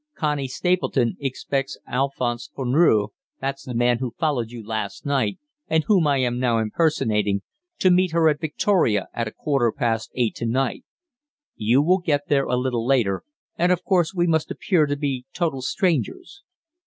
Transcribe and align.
Connie 0.15 0.47
Stapleton 0.47 1.15
expects 1.19 1.77
Alphonse 1.85 2.49
Furneaux 2.55 3.09
that's 3.39 3.63
the 3.65 3.75
man 3.75 3.99
who 3.99 4.15
followed 4.17 4.49
you 4.49 4.65
last 4.65 5.05
night, 5.05 5.37
and 5.67 5.83
whom 5.83 6.07
I 6.07 6.17
am 6.17 6.39
now 6.39 6.57
impersonating 6.57 7.43
to 7.77 7.91
meet 7.91 8.11
her 8.11 8.27
at 8.27 8.39
Victoria 8.41 9.09
at 9.13 9.27
a 9.27 9.31
quarter 9.31 9.71
past 9.71 10.09
eight 10.15 10.33
to 10.37 10.47
night. 10.47 10.85
You 11.55 11.83
will 11.83 11.99
get 11.99 12.29
there 12.29 12.45
a 12.45 12.57
little 12.57 12.83
later, 12.83 13.21
and 13.59 13.71
of 13.71 13.83
course 13.83 14.11
we 14.11 14.25
must 14.25 14.49
appear 14.49 14.87
to 14.87 14.97
be 14.97 15.27
total 15.33 15.61
strangers. 15.61 16.41